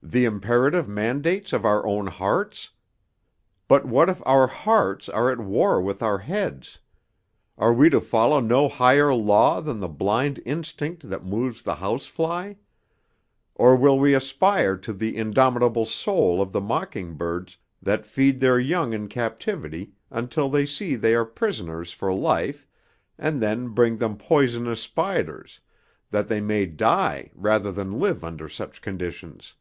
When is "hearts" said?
2.06-2.70, 4.46-5.08